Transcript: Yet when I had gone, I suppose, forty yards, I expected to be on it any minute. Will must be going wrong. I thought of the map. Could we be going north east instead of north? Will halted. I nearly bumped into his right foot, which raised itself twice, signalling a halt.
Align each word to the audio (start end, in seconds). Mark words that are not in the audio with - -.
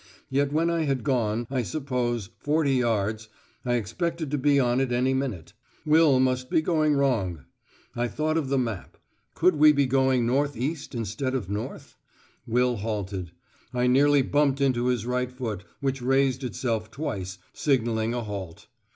Yet 0.31 0.51
when 0.51 0.71
I 0.71 0.81
had 0.85 1.03
gone, 1.03 1.45
I 1.51 1.61
suppose, 1.61 2.31
forty 2.39 2.73
yards, 2.73 3.29
I 3.63 3.75
expected 3.75 4.31
to 4.31 4.37
be 4.39 4.59
on 4.59 4.81
it 4.81 4.91
any 4.91 5.13
minute. 5.13 5.53
Will 5.85 6.19
must 6.19 6.49
be 6.49 6.59
going 6.59 6.95
wrong. 6.95 7.45
I 7.95 8.07
thought 8.07 8.35
of 8.35 8.49
the 8.49 8.57
map. 8.57 8.97
Could 9.35 9.57
we 9.57 9.71
be 9.71 9.85
going 9.85 10.25
north 10.25 10.57
east 10.57 10.95
instead 10.95 11.35
of 11.35 11.51
north? 11.51 11.97
Will 12.47 12.77
halted. 12.77 13.29
I 13.75 13.85
nearly 13.85 14.23
bumped 14.23 14.59
into 14.59 14.87
his 14.87 15.05
right 15.05 15.31
foot, 15.31 15.65
which 15.81 16.01
raised 16.01 16.43
itself 16.43 16.89
twice, 16.89 17.37
signalling 17.53 18.15
a 18.15 18.23
halt. 18.23 18.65